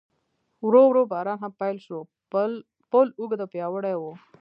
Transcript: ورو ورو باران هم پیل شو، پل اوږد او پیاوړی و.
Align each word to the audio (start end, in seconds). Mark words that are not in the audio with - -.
ورو 0.65 0.81
ورو 0.87 1.03
باران 1.11 1.37
هم 1.43 1.51
پیل 1.59 1.77
شو، 1.85 1.97
پل 2.93 3.05
اوږد 3.19 3.39
او 3.43 3.51
پیاوړی 3.53 3.95
و. 3.97 4.03